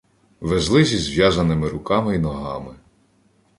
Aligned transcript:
Везли 0.41 0.85
зі 0.85 0.97
зв'язаними 0.97 1.69
руками 1.69 2.15
й 2.15 2.19
ногами. 2.19 2.75